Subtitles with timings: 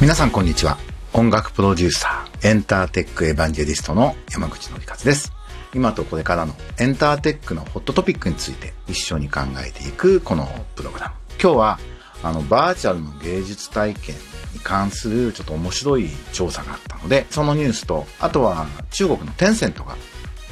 [0.00, 0.78] 皆さんこんにちは。
[1.12, 5.32] 音楽プロデューサー、エンターテックエヴァンジェリストの山口のりかずです。
[5.74, 11.14] 今とこれからのエンターテックのホットトピックについて一緒に考えていくこのプログラム。
[11.42, 11.78] 今日は
[12.22, 14.14] あのバーチャルの芸術体験
[14.54, 19.96] に関するちょっと面白い調査があったので、そのニュースと、あとは中国のテンセントが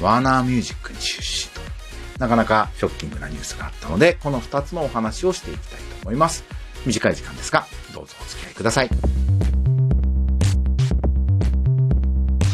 [0.01, 1.61] ワーナーミュージックに出資と、
[2.19, 6.43] なかなかショッキングなニュースがあったので、この2つのお話をしていきたいと思います。
[6.85, 8.89] 短い時間ですが、どうぞお付き合いください。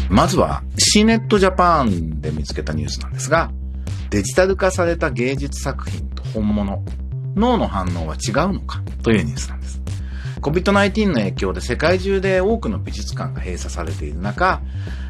[0.10, 3.52] まずは C ネットジャパンで見つけたニュースなんですが、
[4.10, 6.84] デジタル化された芸術作品と本物、
[7.36, 9.82] 脳の反応は違うのかというニュースなんです。
[10.40, 14.62] COVID-19 の影響で世界中で多くの美術館が閉鎖されている中、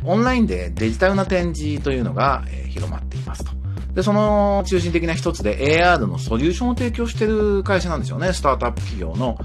[0.06, 3.63] オンラインでデジタルな展示というのが広まっていますと。
[3.94, 8.34] で、その中心的な一つで AR のソリューションを提供している会社なんですよね。
[8.34, 9.38] スタートアップ企業の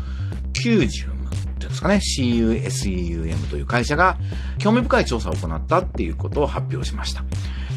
[0.55, 2.01] 90っていうんですかね。
[2.19, 4.17] CUSEUM という会社が
[4.59, 7.25] 興味深い調査を行ったっていうことを発表しました。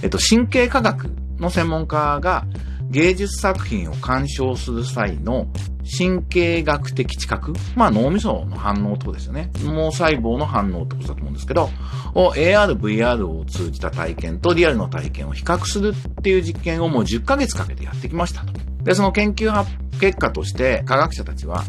[0.02, 2.46] えっと、神経科学の専門家が
[2.90, 5.48] 芸術作品を鑑賞する際の
[5.84, 9.52] 神経学的知覚、まあ脳みその反応ってことですよね。
[9.64, 11.70] 脳細胞の反応ってことだと思うんですけど、
[12.14, 18.54] AR、VR を通じた体験とリアルの体験を比較するっていう実験をもう10ヶ月かけてやってきましたと。
[18.84, 19.52] で、その研究
[20.00, 21.64] 結果として科学者たちは、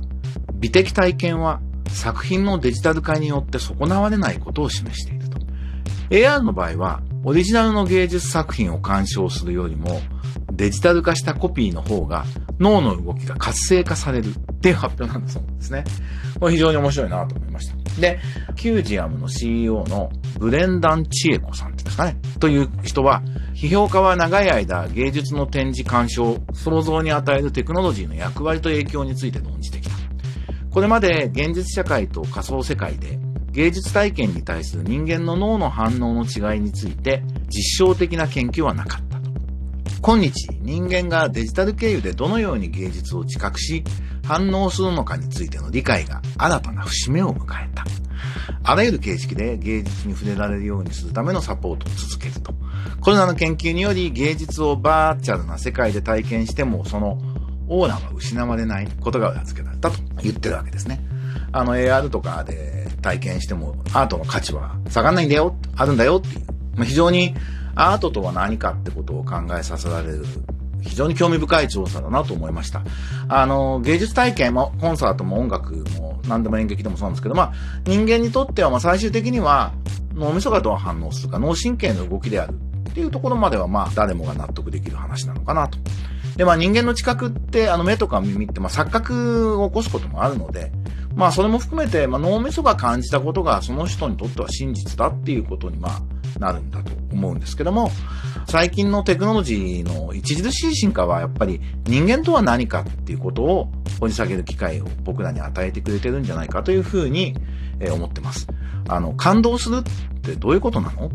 [0.55, 5.39] 美的体験は作品のデジタル化によって損なわれないことを示していると。
[6.11, 10.01] AR の場合は、オリジナルの芸術作品を鑑賞するよりも、
[10.53, 12.25] デジタル化したコピーの方が
[12.61, 15.85] 脳の動きが活性化されるっていう発表なんだそうですね。
[16.39, 18.01] これ非常に面白いなと思いました。
[18.01, 18.19] で、
[18.57, 22.17] キュージアムの CEO のブレンダン・チエコさんっていうんですかね。
[22.39, 23.23] という人は、
[23.55, 29.95] 批評家は長い間芸術の展示鑑賞、想像に与えるテクノロジーの役割と影響について論じてきた。
[30.71, 33.19] これまで現実社会と仮想世界で
[33.53, 39.12] 芸術体験に対する人間の脳の反応の違いについて実証的な研究はなかった。
[40.05, 43.85] 今日、人間がデジタル経由でどのように芸術を知覚し、
[44.27, 47.85] 反応するのかについての理解が新たな節目を迎えた。
[48.65, 52.53] あらゆる形式で芸術に触れられるようにするためのサポートを続けると。
[53.01, 57.19] コロナの研究により芸術をバーチャルな世界で体験しても、その
[57.69, 61.01] オーラは失われないことが裏付けられたと言ってるわけですね。
[61.53, 66.47] あの AR とかで体験してもアートの価値は下がらないんだよ、あるんだよっていう。
[66.75, 67.37] まあ、非常に
[67.75, 70.25] アートとは何かってことを考えさせられる
[70.83, 72.83] 非常に興味深い調査だなと思いました。
[73.29, 77.53] あの、芸術体験も、コンサートも音楽も、何でも演劇でもそうなんですけど、まあ、
[77.87, 79.73] 人間にとっては、まあ、最終的には、
[80.15, 82.55] 脳みそがどう反応するか、脳神経の動きである
[82.91, 85.79] っていうところまでは、まあ、誰もが納得できる話なのかなと。
[86.37, 90.73] で、まあ、人間の知覚って、あの、目とか耳って、まあ、錯覚を起こすこともあるので、
[91.15, 96.03] まあ、それも含めて、まあ、脳みそが感じたことが、その人にとっては真実だっていうことに、まあ、
[96.43, 97.91] なるんだと思うんですけども、
[98.47, 107.35] 最近のテクノロジーの著しい進化はやっぱり人間とは何かっていうことを掘り下げる機会を僕らに与えてくれてるんじゃないかというふうに
[107.93, 108.47] 思ってます。
[108.89, 111.11] あの、感動するってどういうことなの？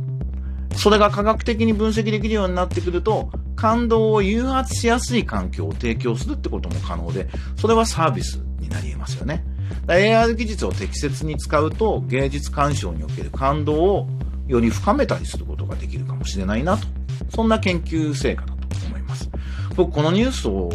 [0.76, 7.28] それが科学的に分析できるようになってくると、感動を誘発しやすい環境を提供するってことも可能で、
[7.60, 9.44] それはサービスになり得ますよね。
[9.88, 14.08] AR 技術を適切に使うと芸術鑑賞における感動を
[14.48, 16.88] より深めたりすることができるかもしれないなと。
[17.34, 19.30] そんな研究成果だと思います。
[19.76, 20.70] 僕、このニュースを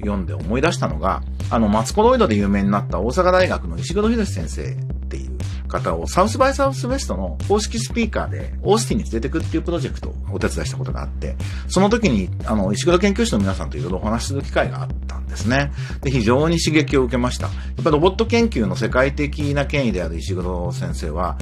[0.00, 5.38] 読んで思い出したのが、あの、マツコロイドで有名になった大阪大学の石黒博先生っていう
[5.68, 11.36] 方をサウスバイサウスウェストの公式スピーカーでオースティンに連れてくっていうプロジェクトをお手伝いしたことがあって、
[11.68, 15.72] その時に、あの、石黒研究室の皆さんといろいろお話しする機会があったんですね。
[16.02, 17.46] で、非常に刺激を受けました。
[17.46, 21.36] やっぱロボット研究の世界的な権威である石黒先生は、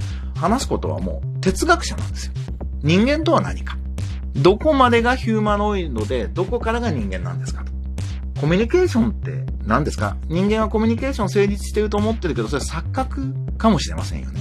[0.44, 2.32] 話すことはもう哲学者なんですよ。
[2.82, 3.78] 人間とは何か。
[4.34, 7.72] どこまでがヒューマノイドで、どこからが人間なんですかと。
[8.42, 14.40] コミュニケーションって何ですか人間はコミュニケーション成立してると思ってるけど、それ錯覚かもしれませんよね。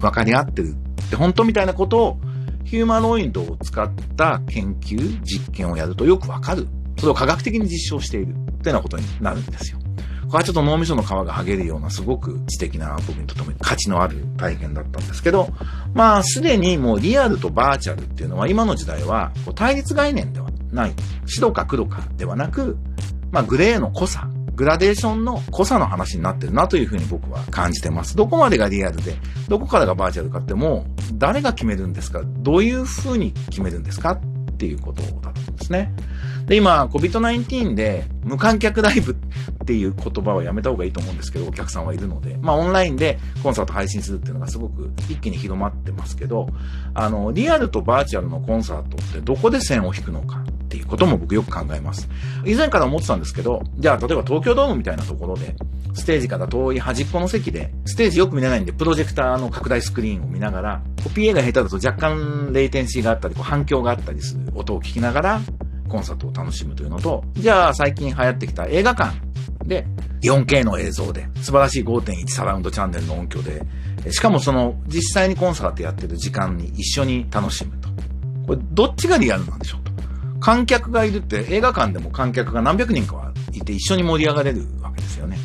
[0.00, 2.20] 分かり合ってるって本当みたいなことを
[2.64, 6.68] ヒューマノイドを使った研究、実験をやるとよくわかる。
[6.96, 9.78] それを科学的に実証しているっていうようなことになるんですよ。
[10.26, 15.48] これはちょっと脳みその皮が剥げるようなすごく知的な僕にとても価値のある体験だったんですけど、
[15.94, 20.92] まあすでにもうリアルとバーチャルっていうのは今の時代は対立概念ではない。
[21.26, 22.76] 白か黒かではなく、
[23.30, 28.14] まあグレーの濃さグラデーションの濃さの話になってるなというふうに僕は感じてます。
[28.16, 29.16] どこまでがリアルで、
[29.48, 32.22] どこからがバーチャルかってもう、誰が決めるんですか？
[32.24, 34.12] どういうふうに決めるんですか？
[34.12, 35.92] っていうことだと思うんですね。
[36.46, 39.16] で、今、COVID-19 で無観客ライブ
[39.64, 46.48] っていう言葉はやめた方がいいと思うんですけど、お客さんはいるので、まあオンラインでコンサート配信するっていうのがすごく一気に広まってますけど、
[46.92, 52.08] あの、リアルとバーチャルのコンサートってどこで線を引くのかっていうことも僕よく考えます。
[52.44, 55.56] 以前から思ってたんですけど、じゃあ例えば東京ドームみたいなところで、
[55.94, 65.40] ステージから遠い端っこの席で、ステージよく見れないんで、プロジェクターの拡大スクリーンを見ながら、PA が下手だと若干レイテンシーがあったり、反響があったりする音を聞きながら、
[65.88, 69.14] コンサートを楽しむというのと、じゃあ最近流行ってきた映画館
[69.66, 69.86] で
[70.22, 73.62] 4K の映像で素晴らしい5.1サラウンドチャンネルの音響で、
[74.12, 77.88] しかもその実際にコンサートやってる時間に一緒に楽しむと。
[78.46, 79.92] これどっちがリアルなんでしょうと。
[80.40, 85.38] 観客がいるって映画館でも観客が何百人かはいて一緒に盛り上がれるわけですよね。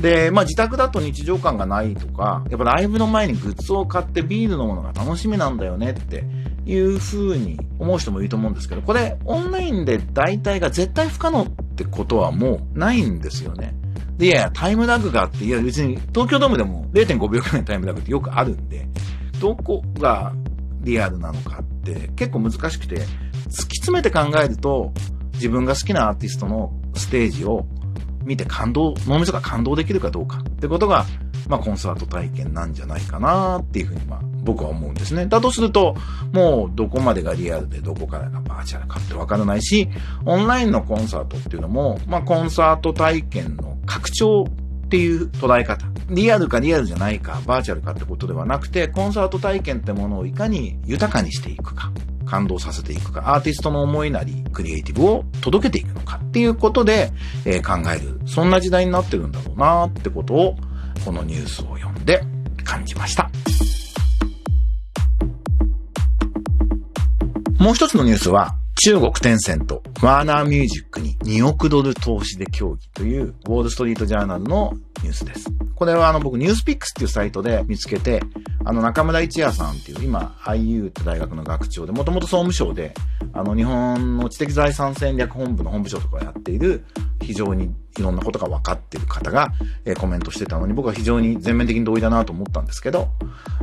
[0.00, 6.24] で、まあ自宅だと日常感がないとか、やっぱライブの前にグッズを買ってビールのものが楽しみなんだよねって
[6.66, 13.74] いう風に思う人もいると思うんですけど、これオンラインで代替が絶対不可能ってことはもうないんですよね。
[14.18, 18.86] で、いやいや、タイムラグがあって、いや別に東京ドームでも0.5秒くらいのタイムラグってよくあるんで、
[19.40, 20.32] どこが
[20.80, 24.92] リアルなのかって結構難しくて、突き詰めて考えると、
[25.34, 27.66] 自分が好きなアーティストのステージを
[28.24, 31.06] 見て感動、脳みそが感動できるかどうかってことが、
[31.52, 35.26] まあコンサート体験なんじゃないかなっていうふうにまあ僕は思うんですね。
[35.26, 35.94] だとすると、
[36.32, 39.86] もうどこまでがリアルでどこからがバーチャルかってわからないし、
[40.24, 45.86] オンラインのコンサートっていうのも、まあコンサート体験の拡張っていう捉え方。
[46.08, 51.92] リアルかリアルじゃないか、バーチャルかってことではなくて、コンサート体験ってものをいかに豊かにしていくか。
[52.32, 57.10] 感動させていくか、アーティストの思いなり、クリエイティブを届けていくのかっていうことで、
[57.44, 58.20] えー、考える。
[58.26, 60.56] そんな時代になってるんだろうなってことを、
[61.04, 62.22] このニュースを読んで
[62.64, 63.30] 感じました。
[67.58, 74.72] もう一つのニュースは、中国テンセント、ワーナーミュージックに2億ドル投資で協議という、ウォールストリートジャーナルの
[75.02, 75.48] ニュースです。
[75.76, 78.20] これはあの僕、ニュースピックスっていうサイトで見つけて、
[78.64, 82.94] あの中村一也さんっていう、今、IU って大学の学長で、もともと総務省で、
[83.32, 86.84] あの日本の知的財産戦略本部の本部長とかをやっている、
[87.20, 89.52] 非常にいろんなことが分かっている方が、
[89.84, 93.08] えー、コメントしてたのに、僕は非常に全面的に同意だなと思ったんですけど、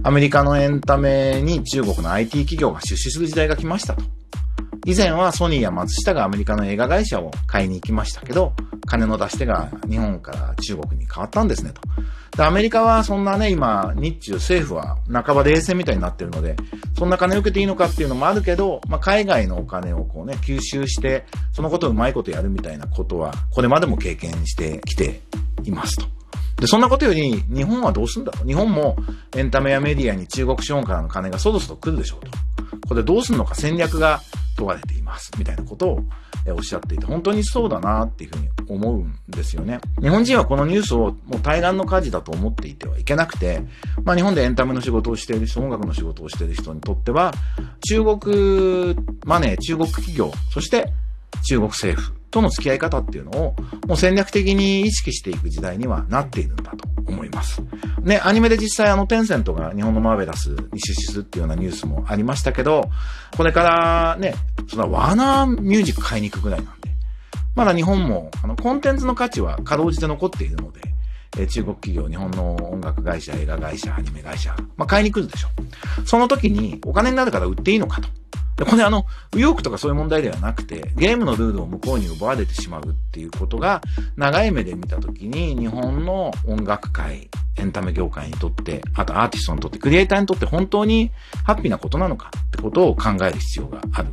[0.04, 4.04] アメリカのエンタメに中国の IT 企業が出資する時代が来ましたと。
[4.86, 8.54] 以前はソニーや松下がアメリカの映画会社を買いに行きましたけど、
[8.88, 11.82] 金の出し手が日本から中国に変わったんですねと。
[12.38, 16.56] で、アメリカはそんなね、今、日中政府は半ば冷戦みたいになってるので、
[16.98, 25.22] そんな金を受けていいのかっていうのもあるけど、まあ、海外のお金をこうね、吸収して、そのことをうまいことやるみたいなことは、これまでも経験してきて
[25.64, 26.06] いますと。
[26.62, 28.32] で、そんなことより、日本はどうすんだ？
[28.32, 28.98] ろう日本も
[29.36, 32.32] エンタメやメディアに中国資本からの金がそろそろ来るでしょうと。
[32.88, 33.56] これどうすんのか？
[33.56, 34.22] 戦略が
[34.60, 35.32] 問われています。
[35.38, 36.04] みたいなことを
[36.48, 39.80] おっしゃっていて、本当にそうだなっていうふうに思うんですよね。
[40.02, 43.64] 日本人はこのニュースをもう対岸の火事だと思っていてはいけなくて、
[44.04, 47.34] まあ日本でエンタメの仕事をしている人、音楽の仕事をしている人にとっては、
[47.88, 50.92] 中国マネー、中国企業、そして
[51.48, 53.56] 中国政府との付き合い方っていうのを、
[53.88, 57.62] もう戦略的に意識していく時代にはなっているんだと思います。
[58.02, 62.90] ね、アニメで実際あのテンセントが日本のマーベラスに出資するっていうようなニュースもありましたけど、
[63.36, 64.36] これからね、
[64.70, 66.90] そのワーナーミュージック買いに行くぐらいなんで、
[67.56, 70.82] まだ日本もあのコンテンツの価値はかろうじて残っているので、
[71.38, 75.50] え中国企業、日本の音楽会社、映画会社、アニメ会社、まあ、買いに来るでしょ。
[76.06, 78.10] その時にお金になるから売っていいのかと。
[78.60, 83.82] で、これあの、右翼とかそういう問題ではなくて、ゲームのルールを向こうに奪われてしまうっていうことが、
[84.18, 91.12] 長い目で見たときに、日本の音楽界、エンタメ業界にとって、あとアーティストにとって、クリエイターにとって本当に
[91.46, 94.10] ハッピーなことなのかってことを考える必要がある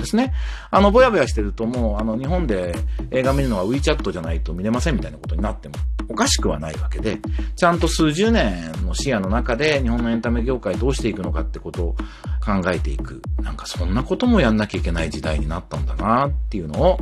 [0.00, 0.32] ですね。
[0.70, 2.74] あの、ぼやぼやしてるともう、あの、日本で
[3.10, 5.74] 映画見るのは WeChat じゃないと見れませんみたいなことになっても
[6.08, 7.18] おかしくはないわけで、
[7.56, 11.96] ちゃんと数十年の視野の中で日本のエンタメ業界どうしていくのかってことを
[12.44, 13.22] 考えていく。
[13.42, 17.00] なんかそんなこともやんなきゃいけない時代になったんだなっていうのを、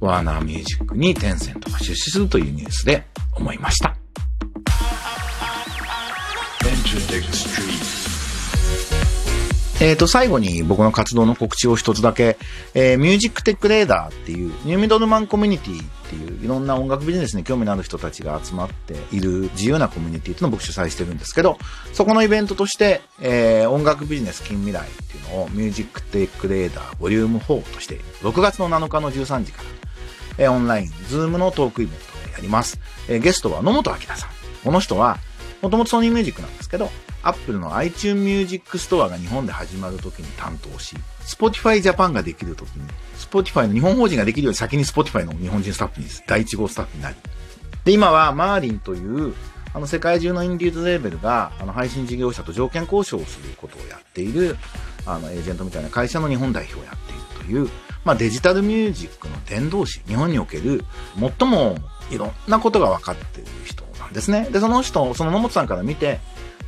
[0.00, 4.01] ワーナーミュージックにテンセントが出資するというニュースで思いました。
[9.82, 12.38] えっ、ー、と、最後に僕の活動の告知を一つだけ、
[12.72, 21.58] えー、ミュージックテックレーダーっていう、ニューミドルマンコミュニティっていう、いろんな音楽ビジネスに興味のある人たちが集まっている自由なコミュニティっていうのを僕主催してるんですけど、
[21.92, 29.64] そこのイベントとして、えー、音楽ビジネス近未来っていうのを Music Tech Radar Volume 4として、6月の7日の13時か
[30.38, 32.78] ら、えー、オンライン、 Zoom のトークイベントでやります。
[33.08, 34.30] えー、ゲストは野本晶さん。
[34.62, 35.18] この人は、
[35.60, 36.88] もともとソニーミュージックなんですけど、
[37.22, 47.16] Apple の iTunes Music Store が日本で始まる時に担当し、Spotify Japan ができる時に、Spotify の日本法人ができるように先に Spotify の日本人スタッフに第1号スタッフになり、
[47.84, 49.34] で、今はマーリンという
[49.74, 54.56] あの世界中のインディーズレーベルがあの配信事業者と条件交渉をすることをやっている
[55.06, 57.70] あのエージェントみたいな会社の日本代表をやっているという、
[58.04, 60.84] まあ、デジタルミュージックの伝道師、日本における
[61.18, 61.76] 最も
[62.10, 64.48] いろんなことが分かっている人なんですね。
[64.50, 66.20] で、その人、その野本さんから見て、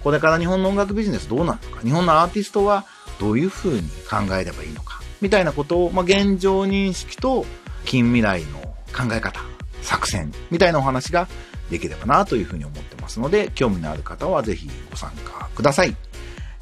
[0.04, 2.84] これから日本の音楽ビジネスどうなるのか、日本のアーティストは
[3.18, 7.46] どういうふうに考えればいいのか、みたいなことを、まあ、現状認識と
[7.86, 8.60] 近未来の
[8.92, 9.40] 考え方、
[9.80, 11.26] 作戦、みたいなお話が
[11.70, 15.96] できればなというふうに思ってますので、興味のある方はぜひご参加ください。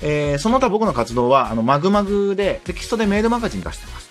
[0.00, 4.11] えー、その他僕の活動は、あの、マグマグでテキストでメールマガジン出してます。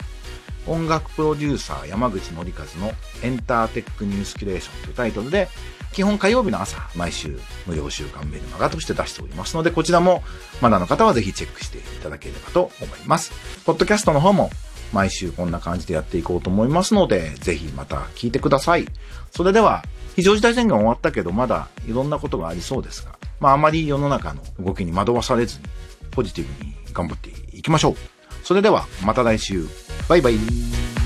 [0.68, 5.48] 音楽プロデューサー山口紀和のエンターテックニュースキュレーションというタイトルで、
[5.94, 10.24] 基本火曜日の朝、毎週無料週間メルマガとして出しておりますので、こちらも
[10.62, 13.32] まだの方はぜひチェックしていただければと思います。
[13.66, 14.50] ポッドキャストの方も
[14.94, 18.88] 毎週こんな感じでやっていこうと思いますので、ぜひまた聞いてください。
[19.32, 19.84] それでは、
[20.16, 25.66] 非常事態宣言終わったけど、まだいろんなことがありそうですが、まああまり世の中の動きに惑わされずに、
[26.12, 27.96] ポジティブに頑張っていきましょう。
[28.44, 29.68] それでは、また来週。
[30.08, 31.01] バイバイ。